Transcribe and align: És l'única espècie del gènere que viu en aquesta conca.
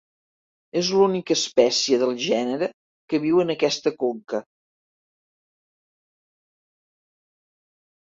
És 0.79 0.87
l'única 0.95 1.35
espècie 1.39 1.99
del 2.05 2.15
gènere 2.23 2.71
que 3.13 3.21
viu 3.27 3.43
en 3.45 3.57
aquesta 3.57 3.95
conca. 4.01 4.43